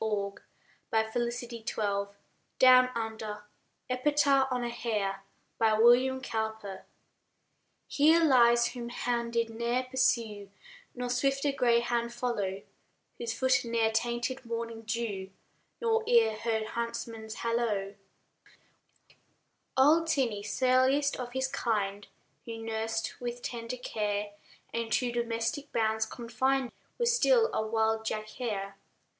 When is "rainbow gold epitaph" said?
1.79-4.47